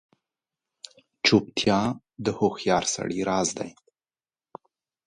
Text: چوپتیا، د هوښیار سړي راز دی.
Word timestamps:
چوپتیا، 1.25 1.79
د 2.23 2.25
هوښیار 2.37 2.83
سړي 2.95 3.19
راز 3.29 3.49
دی. 3.59 3.71